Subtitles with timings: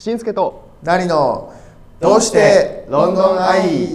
[0.00, 1.52] しんすけとなりの
[1.98, 3.88] どうしてロンドンアイ。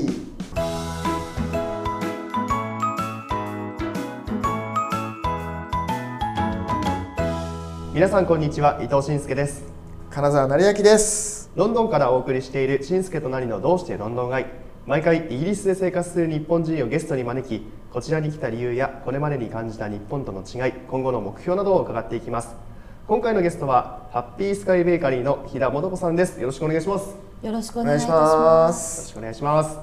[7.94, 9.64] 皆さんこんにちは伊藤しんすけです。
[10.10, 11.50] 金沢成明です。
[11.56, 14.48] ロンドンからお送りしているしんすけとなりのどうしてロンドンアイ。
[14.86, 22.73] 毎回イギリスで生活する日本人をゲストに招きこちらに来た理由やこれまでに感じた日本との違い今後の目標などを伺っていきます
[23.06, 26.40] 今回のゲストはハッピースカイベーカリーの平本子さんです。
[26.40, 27.10] よろしくお願いします。
[27.42, 28.16] よよろしくおお願いしま。
[28.16, 28.96] ます。
[28.96, 29.78] すろしくお願いします。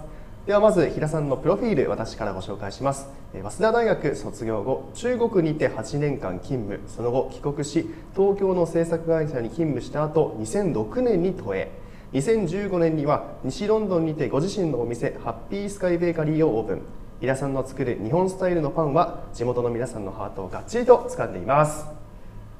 [0.46, 3.10] ではまず平さんのプロフィール私からご紹介します。
[3.34, 6.80] えー早稲田大学卒業後中国にて8年間勤務。
[6.88, 11.70] その後帰国し東京の制作会社に勤務した後2006年に都営。
[12.14, 16.82] 2015年には西ロンドンにてご自身のお店ハッピースカイベーカリーをオープン。
[17.20, 21.99] 平さんの作る日本スタイルのパンは地元の皆さんのハートをがっちりと掴んでいます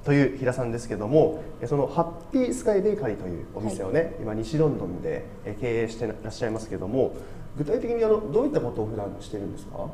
[0.05, 7.15] という平さんですけどもえそのハッピースカイベーカリーというお店をね、今西ロンドンでえ経営してらっしゃいますけども
[7.59, 9.87] 具体的にあのどういったことを普段してるんですか？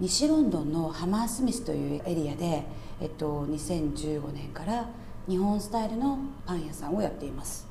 [0.00, 2.64] 西ロンドンのハマースミスというエリアで、
[3.00, 4.88] えっと、2015年から
[5.28, 7.68] 日本スタイルのパン屋さんをやっています。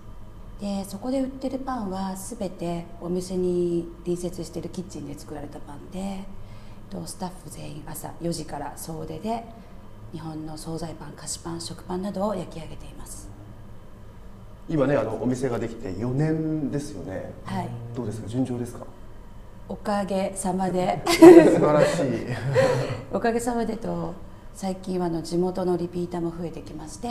[0.62, 6.24] でそこで売ってるパンは全てお店に隣接しているキッチンで作られたパンで
[6.90, 9.44] とスタッフ全員朝4時から総出で
[10.14, 13.28] 日本の惣菜パン菓子パン食パンなどを焼き上げています。
[14.70, 17.32] 今ねあのお店ができて4年ですよね。
[17.46, 17.70] はい。
[17.96, 18.28] どうですか？
[18.28, 18.86] 順調ですか？
[19.68, 21.02] おかげさまで。
[21.08, 22.06] 素晴らしい。
[23.12, 24.14] おかげさまでと
[24.56, 27.08] 最近はあの地元のリピーターも増えてきまして、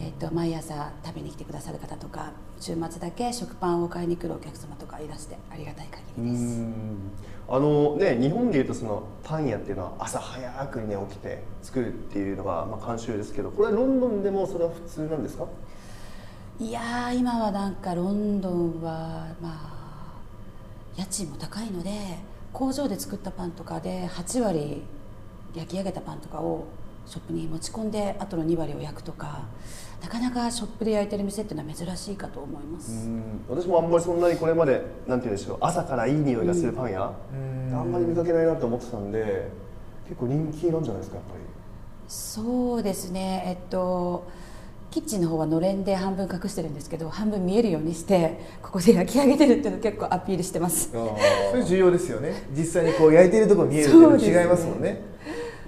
[0.00, 6.62] えっと毎朝食べに来てくださる方とか週末だけ食パンを買いに来るお客様とかいらしてありがたい限りです。
[7.50, 15.46] あのね日本でいうとそのパン屋っていうのは朝早くにね起きて作るっていうのがまあ慣習ですけどこれロンドンでもそれは普通なんですか？
[16.60, 20.12] いやー今はなんかロンドンはまあ
[20.96, 21.90] 家賃も高いので
[22.52, 24.82] 工場で作ったパンとかで8割
[25.58, 26.64] 焼き上げたパンとかを
[27.06, 29.42] ショップに持ち込んであとの2割を焼くとか
[30.02, 33.08] なかなかショップで焼いてる店っていうのは珍しいかと思います。
[33.48, 39.48] 私もあんまりそんなにこれまでなんて言うんでしょう朝からいい匂いがするパン屋、あんまり見かけないなと思ってたんで
[40.08, 41.40] 結構人気なんじゃないですかやっぱり。
[42.06, 43.42] そうですね。
[43.46, 44.26] えっと
[44.90, 50.90] キッチンの方はのれんで半分隠してるんですけど半分見えるようにしてここで焼き上げてるっていうのを結構アピールしてます。
[50.92, 52.46] それ重要ですよね。
[52.56, 55.02] 実際にこう焼いてるところ見えるっていうの違いますもんね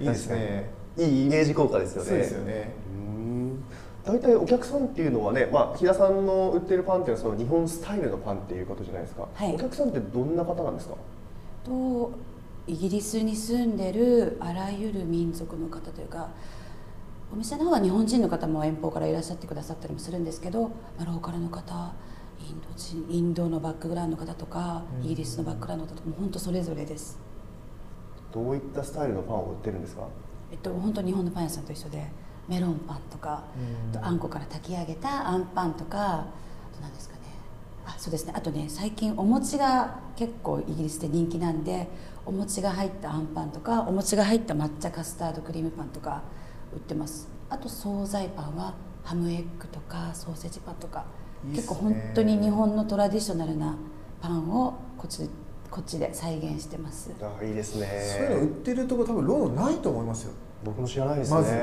[0.01, 0.69] いいですね。
[0.97, 2.09] いいイメージ効果ですよね。
[2.09, 2.73] そうですよね。
[2.93, 3.63] うん。
[4.03, 9.53] 大体お客さんっていうのはね、まあ、平さんの売ってるパンっていうのはその日本スタイルのパンっていうことじゃないですか、はい。
[9.53, 10.95] お客さんってどんな方なんですか？
[11.63, 12.11] と
[12.67, 16.29] イギリスに住んでるあらゆる民族の方というか
[17.31, 21.93] お店の方は日本人の方も遠方からいらっしゃってくださったりもするんですけど、まあ、ローカルの方
[22.39, 27.19] インド人インドのバックグラウンドの方とか、イギリスのバックグラウンドの方とかも本当それぞれです。
[28.31, 30.03] どういったスタイルのパンを売ってるんですか？
[30.51, 32.07] えっと、本当日本のパン屋さんと一緒で
[32.47, 33.43] メロンパンとか、
[33.93, 36.25] あとあんこから炊き上げたあんパンとかあ
[36.75, 37.21] と何ですかね。
[37.85, 38.33] あそうですね。
[38.35, 41.87] あとね最近お餅が結構イギリスで人気なんで
[42.25, 46.21] お餅が入ったあんパンとかお餅が入った抹茶カスタードクリームパンとか
[46.73, 47.29] 売ってます。
[47.49, 51.05] あと惣菜パンはハムエッグとかソーセージパンとか
[51.53, 53.75] 結構本当に日本のトラディショナルな
[54.21, 55.27] パンをこっち
[55.71, 57.11] こっちで再現してます。
[57.21, 57.87] あいいですね。
[58.17, 60.33] そういうの売ってるとこ多分ロードないと思いますよ。
[60.65, 61.53] 僕も知らないですね、まず。
[61.53, 61.57] うん。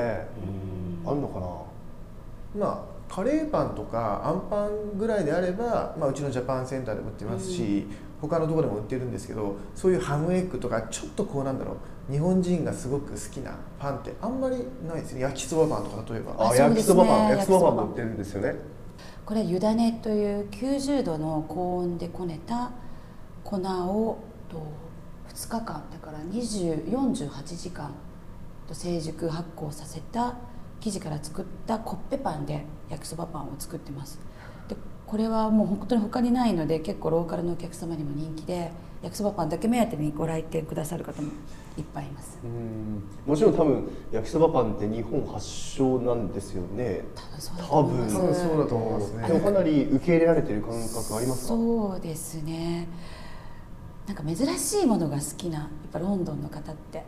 [1.05, 2.65] あるのかな？
[2.65, 7.85] まあカレーパンとかあんパンぐらいであれば、まあ、うちのジャパンセンターでも売ってますし、
[8.19, 11.73] 他のところでも売ってるんですけどそういうハムエッグとかちょっとこうなんだろ
[12.09, 12.11] う。
[12.11, 15.21] 日本人がすごく好きなパンってあんまりないですね。
[15.21, 16.31] 焼きそばパンとか例えば。
[16.33, 16.65] ああそうですね。
[16.65, 17.29] 焼きそばパン。
[17.29, 17.69] 焼きそばパン。
[17.69, 18.55] 焼きそばパンも売ってるんですよね。
[19.25, 22.71] これ湯種という90度の高温でこねた
[23.49, 24.17] 粉を
[24.47, 24.61] と
[25.33, 27.91] 2日間だから20 48時間
[28.67, 30.35] と成熟発酵させた
[30.79, 34.19] 生地から作ったコッペパンで焼きそばパンを作ってます。
[34.67, 34.75] で
[35.07, 38.71] これはもう本当に他にないので結構ローカルのお客様にも人気で
[39.01, 41.29] 焼きそばパンだけ目当てにご来店くださる方も
[41.77, 42.37] いっぱいいます。
[42.43, 43.03] うん。
[43.25, 47.01] もちろん多分焼きそばパンって日本発祥なんですよね。
[47.15, 48.15] 多分そうだと思います。
[48.15, 48.35] 多分。
[48.35, 49.27] そうだと思いますね。
[49.27, 51.47] でもかなり受け入れられてる感覚ありますか？
[51.47, 52.87] そうですね
[54.09, 57.03] なんか珍しいものが好きなやっぱロンドンの方って。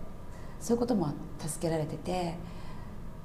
[0.61, 1.09] そういうことも
[1.39, 2.35] 助けられてて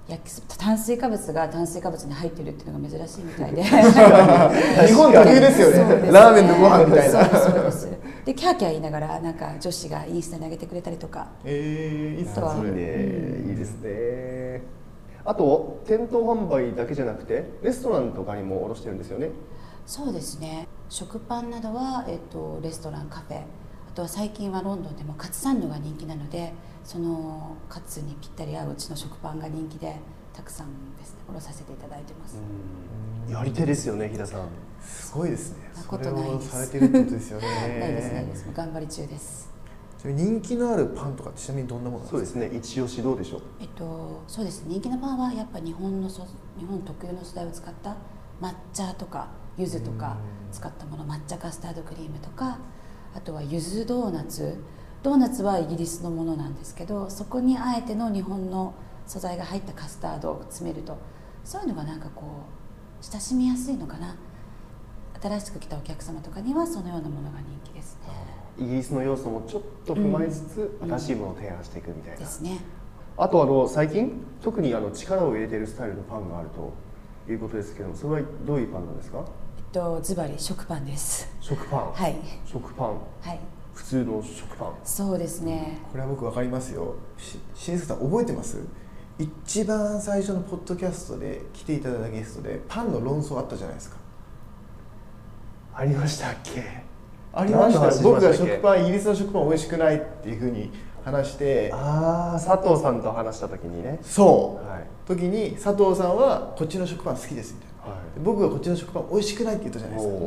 [0.08, 3.62] 焼きそ炭水化物が炭水化物に入ってるっていうのが珍しいみたいで。
[4.86, 5.76] 日本特有ですよね。
[5.76, 6.12] そうです。
[6.12, 7.24] ラーメンのご飯みたいな。
[7.38, 7.90] そうです
[8.24, 11.26] でキャーキャー言いながらなんか女子がインスタに上げてくれたりとか。
[11.44, 12.32] えー、いいっすね。
[12.36, 12.82] あとはそれいいね
[13.50, 14.62] いいですね。
[15.24, 19.30] あと店頭販売だけじゃなくてレストランとかにも卸してるんですよね。
[19.84, 20.66] そうですね。
[20.88, 23.38] 食パンなどは、えっと、レストランカフェ。
[23.38, 23.65] あ
[23.96, 26.52] とは最近はロンドンでもカツサンドが人気なので
[26.84, 29.96] そのカツにぴったり合ううちの食パンが人気で
[30.34, 31.20] たくさんですね。
[31.30, 32.36] 卸させていただいてます、
[33.26, 34.48] やり手ですよね日田さん。
[34.82, 35.70] すごいですね。
[35.74, 37.48] なことないですをされてるってことですよね。
[37.48, 38.46] ないですないです。
[38.54, 39.50] 頑張り中です。
[40.04, 42.34] 人気のあるパンとかちなみにどんなものなんですか？
[42.34, 42.58] そうですね。
[42.58, 43.42] 一押しどうでしょう？
[43.60, 44.74] えっとそうですね。
[44.74, 46.26] 人気のパンはやっぱ日本のそ
[46.58, 47.96] 日本特有の素材を使った
[48.42, 50.18] 抹茶とか柚子とか
[50.52, 52.58] 使ったもの抹茶カスタードクリームとか
[53.16, 54.56] あとは柚子ドーナツ。
[55.02, 58.74] ドーナツはイギリスのものなんですけどそこにあえての日本の
[59.06, 60.98] 素材が入ったカスタードを詰めると。
[61.44, 62.24] そういうのがなんかこ
[63.00, 64.16] う親しみやすいのかな。
[65.22, 68.12] 新しく来たお客様とかにはそのようなものが人気ですね。
[68.58, 70.88] イギリスの要素もちょっと踏まえつつ、うん。
[70.90, 72.58] 新しいものを提案していくみたいな、ですね。
[73.16, 79.24] あとあの最近特にあの力を入れているスタイルのパンがあるということですけどもそれはどういうパンなんですか？
[79.76, 81.28] とズバリ食パンです。
[81.38, 82.16] 食パン、はい。
[82.46, 82.88] 食パン？
[82.88, 83.38] はい。
[83.74, 84.72] 普通の食パン？
[84.82, 85.80] そうですね。
[85.92, 86.94] これは僕わかりますよ。
[87.18, 88.58] し新助さん覚えてます？
[89.18, 93.96] 一番最初のポッドキャストで来ていただいたゲストでパンの論争あったじゃないですか。
[95.74, 96.82] ありましたっけ？
[97.34, 98.02] ありました。
[98.02, 98.52] 僕がましたっけ？
[98.54, 100.70] 食パンイギリスの食パン美味しくないっていうふうに
[101.04, 101.70] 話して。
[101.74, 103.98] ああ佐藤さんと話した時にね。
[104.00, 104.86] そう、はい。
[105.06, 107.75] 時に佐藤さんはこっちの食パン好きですみたいな
[108.22, 110.24] 僕がこっちの食パン美味しくないって言ったじゃないですか。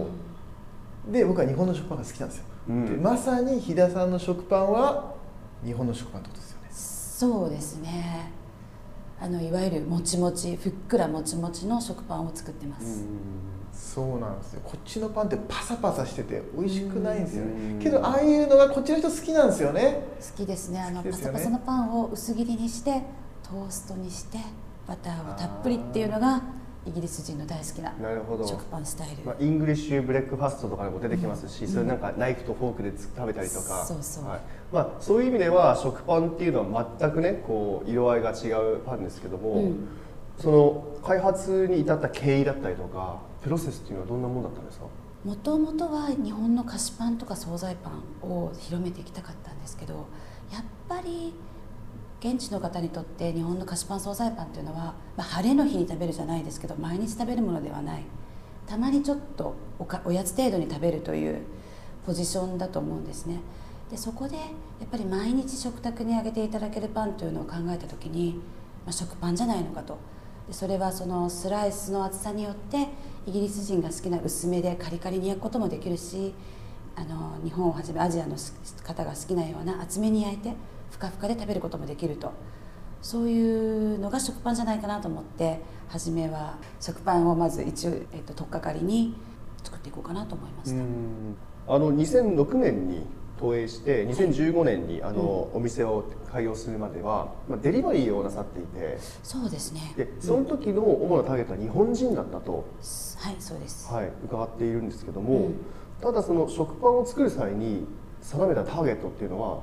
[1.11, 2.85] で僕は日本の食パンが好きなんですよ、うん。
[2.85, 5.13] でまさに飛田さんの食パンは
[5.65, 6.67] 日本の食パンってことですよね。
[6.71, 8.31] そうですね。
[9.21, 13.03] あのいわゆるもちもちふっくらもちもちの食パンを作ってます、
[13.73, 14.61] そうなんですよ。
[14.63, 17.79] こっちのパンってパサパサしてて美味しくないんですようん。
[17.79, 20.05] ねけどああいうのがこっちの人好きなんですよね。
[20.21, 20.79] 好きですね。
[20.79, 21.11] あのね。
[21.11, 23.01] パサパサのパンを薄切りにして
[23.43, 24.37] トーストにして
[24.87, 26.41] バターをたっぷりっていうのが
[26.85, 28.47] イギリス人の大好きななるほど。
[28.47, 33.85] 食パンスタイル、まあ、イングリッシュブレックファストとかでも出てきますし、それなんかナイフとフォークでつ食べたりとか。
[33.85, 34.25] そうそう。
[34.25, 34.39] はい。
[34.71, 39.87] まあ、そういう意味では食パンっていうのは全くねこう色合いが違うパンですけども、うん。
[40.37, 44.85] その開発に至った経緯だったりとかプロセスっていうのはどんなものだったんですか？
[45.25, 50.07] もともとは日本の菓子パンとか惣菜パンを広めていきたかったんですけど
[50.49, 51.33] やっぱり
[52.19, 58.03] 現地の方にとって日本の菓子パン惣菜パンっていうのは、まあ、晴れの日に食べるじゃないですけど毎日食べるものではない。
[58.67, 59.55] たまにちょっと
[60.05, 61.41] おやつ程度に食べるという
[62.05, 63.39] ポジションだと思うんですね。
[63.89, 64.43] でそこでや
[64.85, 68.35] っぱり毎日食卓にあげていただけるパンというのを考えた時に、
[68.85, 69.97] まあ、食パンじゃないのかと。
[70.47, 72.89] でそれはそのスライスの厚さによって
[73.25, 76.33] イギリス人が好きな薄めでカリカリに焼くこともできるし
[76.95, 78.35] あの日本をはじめアジアの
[78.83, 80.53] 方が好きなような厚めに焼いて
[80.91, 82.31] ふかふかで食べることもできると。
[83.01, 89.15] そういうのが食パンじゃないかなと思って初めは食パンをまず一応、えっと、取っかかりに
[89.63, 91.73] 作っていこうかなと思いました。
[91.73, 93.05] あの2006年に
[93.39, 98.97] 投影して2015年にあの、お店を開業するまでは、まあ、デリバリーをなさっていて。
[99.23, 99.93] そうですね。
[99.95, 102.65] でその時の主なターゲットは日本人だったと、
[103.17, 105.55] はいそうです、はい、伺っているんですけども、うん。
[106.01, 107.85] ただその食パンを作る際に
[108.21, 109.61] 定めたターゲットっていうのは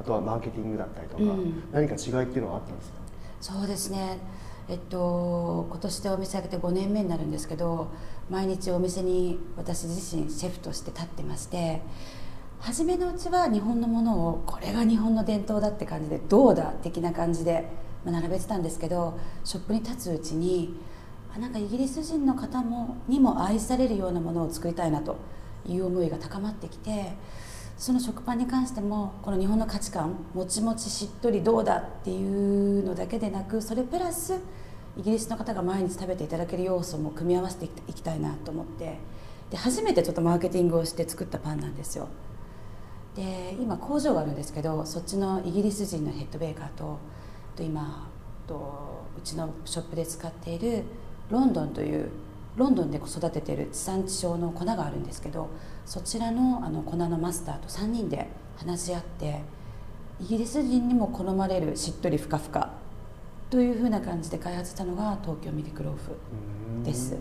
[0.00, 1.62] あとはマーケティングだったりとか、うん。
[1.72, 2.96] 何か違いっていうのはあったんですか？
[3.40, 4.18] そうですね。
[4.68, 7.88] えっと今年でお店開けて5年目になるんですけど
[8.30, 11.82] 毎日お店に私自身シェフとして立ってまして
[12.60, 17.68] 初めのうちは日本のものをこれが日本の伝統だって感じでどうだ的な感じで
[18.04, 20.76] まあ並べてたんですけどショップに立つうちに
[21.34, 25.16] あなんかイギリス人の方もにも愛されるようなものを作りたいなと
[25.66, 27.14] いう思いが高まってきて
[27.80, 34.38] その食パンに関してもこの日本の価値観もちもちしっとりどうだっていうのだけでなくそれプラス
[34.98, 38.98] イギリスの方が毎日食べていただける要素も組み合わせていきたいなと思って
[39.50, 42.08] で初めてちょっとマーケティングをして作ったパンなんですよ
[43.16, 46.98] で今工場があるんですけどそっちのイギリス人のヘッドベーカーと
[47.56, 48.10] と今
[48.46, 50.84] とうちのショップで使っている
[51.30, 52.10] ロンドンという
[52.56, 55.48] ロンドンで育てている地産地消の粉があるんですけど
[55.86, 59.40] そちらのあの粉のマスターと3人で話し合って
[60.20, 62.70] イギリス人にも好まれるしっとりふかふか
[63.48, 67.16] というふうな感じで開発したのが東京ミルクローフです。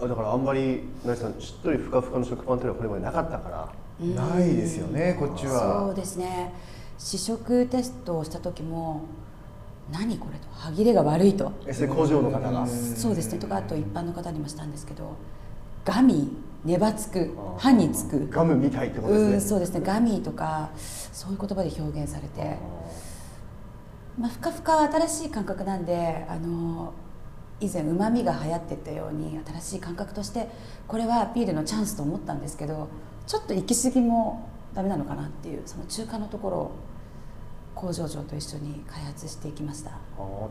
[0.00, 3.68] あだからあんまり成さんしっとりふかふかの食パンっていうのはこれまでなかったから
[4.04, 5.54] ないですよねこっちそう
[5.88, 6.52] はですね。
[6.98, 9.02] 試食テストをした時も
[9.90, 11.52] 何これと歯切れが悪いと。
[11.88, 12.66] 工場の方が。
[12.66, 13.38] そうですね。
[13.38, 15.16] とかあと一般の方にもしたんですけど
[15.84, 16.30] ガミ
[16.64, 18.28] ねばつく歯につく。
[18.28, 19.34] ガムみたいってことですね。
[19.34, 19.80] うんそうですね。
[19.84, 22.56] ガミとかそういう言葉で表現されて。
[24.18, 26.92] まあ、ふかふかは新しい感覚なんであの
[27.60, 30.48] 以前うまみが流行ってたように新しい感覚として
[30.86, 32.88] これはアピールのチャンスと思ったんですけど
[33.26, 36.72] ちょっと行き過ぎもダメなのかなっていうその中間のところを
[37.82, 39.90] 工場長と一緒に開発していきました、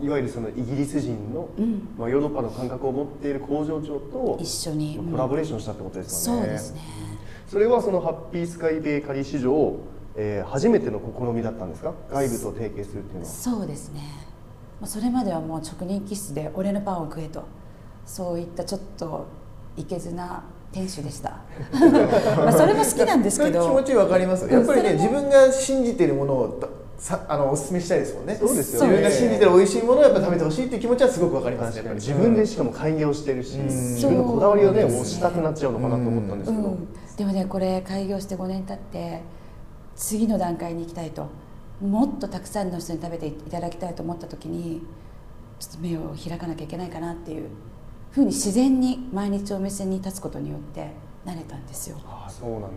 [0.01, 5.00] いわゆるそのイギリス人の、うん、まあ、ヨーロッパの感覚を持っている工場長と一緒に。
[5.09, 6.41] コラボレーションしたってことですよね。
[6.41, 6.81] そうですね。
[7.47, 9.77] それはそのハッピースカイベーカリー史上、
[10.17, 11.93] えー初めての試みだったんですか？
[12.11, 13.25] 外部と提携するっていうのは。
[13.25, 14.01] そうですね。
[14.81, 17.45] まあそれまではもう職人気質で俺のパンを食えと。
[18.05, 19.25] そういったちょっと
[19.77, 21.39] いけずな店主でした。
[22.35, 23.65] まあそれも好きなんですけど。
[23.65, 24.50] 気持ちわかります。
[24.51, 26.59] やっぱりね自分が信じているものを
[27.01, 28.36] さあのお勧めしたいですもんね。
[28.36, 28.89] そうですよね。
[28.89, 31.74] 自分が信じてる美味しいものをやっぱ食べてほしいっていう気持ちはすごくわかります。
[31.75, 31.88] 確かに。
[31.88, 33.65] やっぱり自分でしかも開業してるし、うん。
[33.65, 36.72] 自分のこだわりをね押したくなっちゃうのかなと思ったんですけど、う。
[36.74, 39.22] ん、でもねこれ開業して5年経って
[39.96, 41.27] 次の段階に行きたいと
[41.81, 44.84] もっとたくさんの人に食べていただきたいと思った時に
[45.60, 47.50] ちょっと目を開かなきゃいけないかなっていう
[48.12, 50.91] ふうに自然に毎日お店に立つことによって
[51.25, 51.98] 慣れたんですよ。
[52.05, 52.67] ああそうなんだ。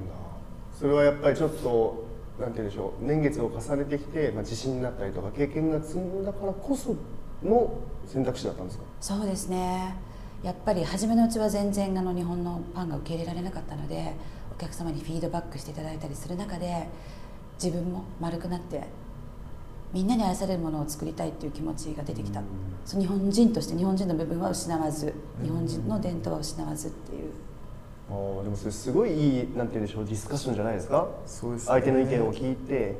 [0.78, 2.03] それはやっぱりちょっと
[2.38, 6.96] なんて言うんでしょう年月を重ねてきて、まあ、自信になったりとか経験が積んだからこそ
[7.42, 8.84] の選択肢だったんですか？
[9.00, 9.94] そうですね。
[10.42, 14.12] やっぱり初めのうちは全然あの日本のパンが受け入れられなかったので
[14.54, 16.86] お客様にフィードバックしていただいたりする中で
[17.62, 18.82] 自分も丸くなって
[19.92, 22.42] みんなに愛されるものを作りたいっていう気持ちが出てきた、
[22.98, 27.30] 日本人として日本人の部分は失わずうん日本人の伝統は失わずっていう
[28.10, 31.08] あーでもそれすごいいいなんて言うんでしょうディスカッションじゃないですか？
[31.26, 31.66] そうですね。
[31.68, 32.96] 相手の意見を聞いて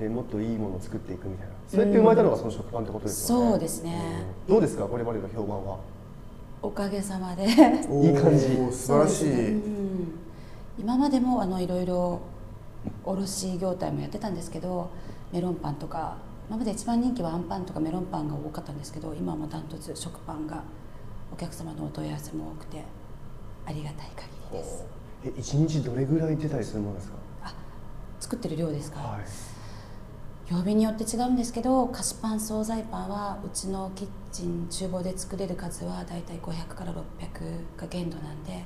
[0.00, 1.54] でもっといいものを作っていくみたいな。
[1.68, 4.24] それって生まれたのがその食パンってことですよね、そうですね。
[4.48, 4.54] うん。
[4.54, 4.84] どうですか？
[4.84, 5.78] これまでの評判は？
[6.62, 7.44] おかげさまで。
[7.46, 8.46] いい感じ。
[8.46, 9.30] 素晴らしそうですね。
[9.30, 10.12] い、うん。
[10.78, 12.20] 今までもあのいろいろ
[13.04, 14.88] 卸業態もやってたんですけど
[15.32, 16.16] メロンパンとか
[16.48, 20.62] 今まで一番人気はあんパンとかメロンパンが多かったんですけど今はもうダントツ食パンが
[21.32, 22.84] お客様のお問い合わせも多くて
[23.66, 24.84] ありがたい限りです。
[25.24, 27.14] え一日どれぐらい出たりするものですか？
[27.44, 27.54] あ
[28.20, 30.52] 作ってる量ですか、はい。
[30.52, 37.00] 曜日によって違うんですけど菓子パン惣菜パンはうちのキッチン厨房で作れる数はだいたい500から600
[37.76, 38.64] が限度なんで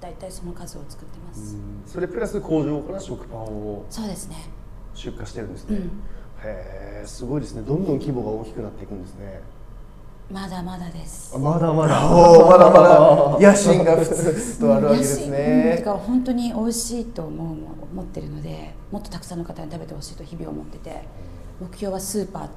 [0.00, 4.36] だいたいその数を作ってます、それプラス工場から食パンをそうですね。
[4.94, 5.84] 出荷してるんですね、うん。
[5.84, 5.88] へ
[6.44, 7.62] えすごいですね。
[7.62, 9.40] どんどん規模が大きくなっていくんですね
[10.30, 11.32] まだまだです。
[11.34, 12.06] あまだまだ。
[12.06, 13.38] おーまだまだ。
[13.40, 15.74] 野心がふつふつとあるわけですね。
[15.76, 17.56] てか本当に美味しいと思う
[17.92, 21.02] 思ってるのでもっとたくさんの方に食べてほしいと日々思ってて
[21.60, 22.48] 目標はスーパー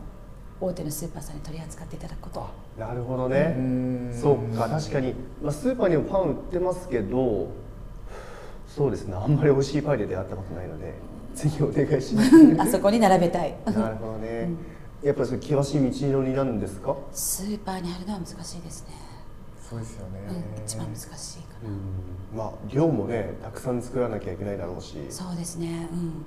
[0.59, 2.47] 大手のスーパーさんに取り扱っていただくこと。
[2.79, 4.11] なるほどね、うん。
[4.13, 7.49] そうか確かに、まあ、スーパーにもパン売ってますけど
[8.67, 9.15] そうですね。
[9.15, 10.93] あんまり美味しいパイで出会ったことないので
[11.35, 12.31] ぜひお願いします。
[12.57, 13.55] あそこに並べたい。
[13.65, 14.49] なるほどね、
[15.03, 18.93] やっぱり険しい道のりなんですか、スーパーにあるのは難しいですね、
[19.69, 21.69] そうですよね、うん、一番難しいかな、
[22.35, 24.97] まあ量もねたくさん作らなきゃいけないだろうし。
[25.09, 25.87] そうですね。
[25.91, 26.25] うん。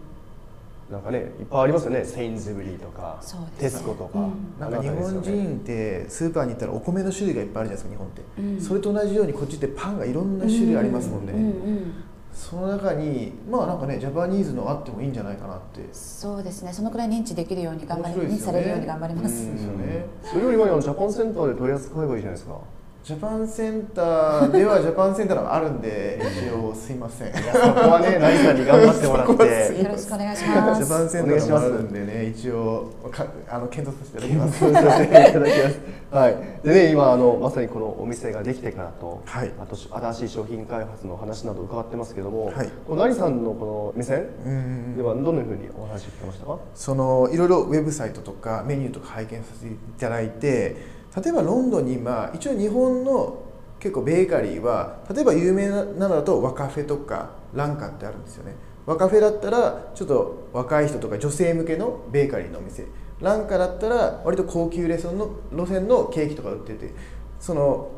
[0.90, 2.04] なんかねいっぱいありますよね。
[2.04, 3.58] セインズブリーとか、そうですね。
[3.58, 4.54] テスコとか、うん。
[4.58, 8.60] なんか日本人ってスーパーに行ったらお米の種類がいっぱいあるじゃないですか日本って、うん。
[8.60, 11.44] それと同じようにこっちってパンがいろんな種類ありますもんね、うんう
[11.80, 11.92] ん
[12.32, 15.88] その中にまあなんかねジャパニーズのあってもいいんじゃないかなって。
[15.92, 16.72] そうですね。
[16.72, 18.52] そのくらい認知できるように頑張り、認知面白いですよね。
[18.52, 19.52] されるように頑張ります、うん。
[19.54, 22.58] ですよねそれより前にジャパンセンターで取り扱えばいいじゃないですか
[23.02, 27.28] ジャパンセンターではジャパンセンターがあるんで一応すいません。
[27.28, 29.82] いやそこはね成さんに頑張ってもらって。
[29.82, 34.60] よろしくお願いしまジャすパンセンターがあるんでね一応かあの検討させていただきます。
[34.60, 35.80] 検討させていただきます。
[36.10, 36.36] はい。
[36.62, 39.52] でね、今あのまさにこのお店ができてからと、はい。
[39.58, 42.68] あと新しい商品開発の話など伺ってますけども、はい。
[42.86, 44.96] この成さんのこの目線うん。
[44.96, 46.58] ではどのようにお話聞きましたか？
[46.74, 53.42] そのいろいろウェブサイトとかメニューとか拝見させていただいて例えばロンドンに今一応日本の
[53.78, 58.54] 結構ベーカリーは例えば有名なのだとワカフェとかランカってあるんですよね。
[58.86, 62.86] ワカフェだったらちょっと若い人とか女性向けのベーカリーのお店。
[63.20, 66.92] ランカだったら割と高級レストランの路線のケーキとか売ってて。
[67.40, 67.90] その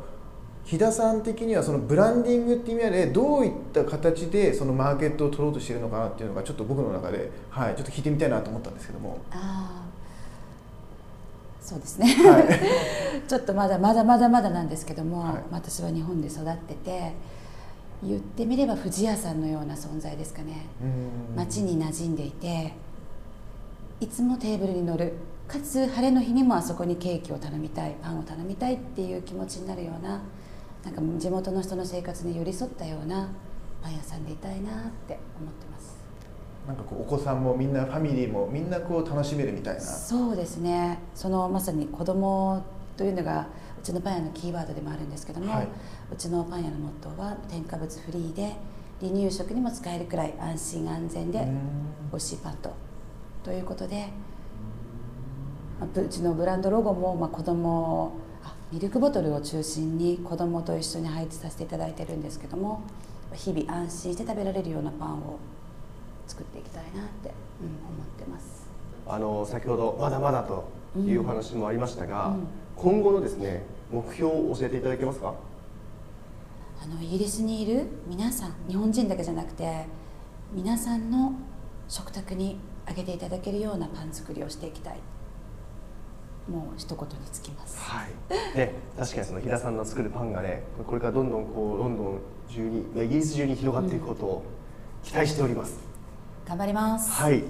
[0.65, 9.19] 飛田さん的にはそのブランディングっていう意味でどういった形でそのマーケットを取ろうとしてるのかなっていうのがちょっと僕の中で、はい、ちょっと聞いてみたいなと思ったんですけども。
[9.33, 9.83] あ
[11.63, 12.49] そうですね、はい。
[13.29, 15.35] ちょっとまだまだまだまだなんですけども、はい。
[15.53, 17.15] 私は日本で育ってて
[18.03, 20.67] 言ってみれば富士屋さんのような存在ですかね。
[21.37, 22.75] 街に馴染んでいて
[24.01, 25.15] いつもテーブルに乗る。
[25.47, 27.95] かつ晴れの日にもあそこにケーキを頼みたい。
[28.03, 30.21] パンを頼みたいっていう気持ちになるような
[30.85, 33.29] なんか地元の人の生活に寄り添ったような
[33.83, 34.75] パン屋さんでいたいなっ
[35.07, 36.02] て思ってます
[36.67, 39.81] なんかこうお子さんもみんなファミリーもみんなこう楽しめるみたいな。
[39.81, 40.99] そうですね。
[41.15, 42.63] そのまさに子供
[42.97, 43.49] というのが
[43.81, 45.69] うちのパン屋のキーワードでもあるんですけども、はい。
[46.13, 48.55] うちのパン屋のモットーは添加物フリーで
[49.01, 51.61] 離乳食にも使えるくらい安心安全でうん。
[52.13, 52.73] 美味しいパンと。
[53.43, 54.09] ということで、
[55.81, 58.13] まあうちのブランドロゴも、まあ、子供
[58.45, 62.83] あミルクボトルを中心に子供と一緒に配置させていただいてるんですけども
[63.35, 65.39] 日々安心して食べられるようなパンを
[66.27, 68.67] 作っていきたいなって、うん、思ってます。
[69.07, 70.65] あの先ほどまだまだと
[70.99, 72.47] いうお話もありましたが、うん。
[72.77, 75.35] 今後のですね目標を教えていただけますか？
[76.83, 79.87] あのイギリスにいる皆さん日本人だけじゃなくて
[80.53, 81.33] 皆さんの
[81.89, 84.99] 食卓にあげていただけるようなパン作りをしていきたい。
[86.51, 87.79] もう一言につきます。
[87.79, 94.43] はい、ね、確かにその飛田さんの作るパンがねこれからどんどんこうロンドン中にイギリス中に広がっていくことを
[95.05, 95.79] 期待しております、
[96.53, 97.43] 頑張ります、はい。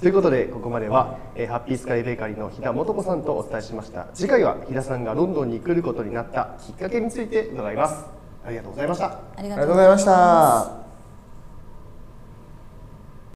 [0.00, 4.06] ということでここまでは、えーハッピースカイベーカリーの飛田素子さんとお伝えしました。
[4.14, 8.04] 次回は飛田さんがロンドンに来ることになったきっかけについて伺います。
[8.44, 9.06] ありがとうございました。
[9.36, 10.85] ありがありがとうございました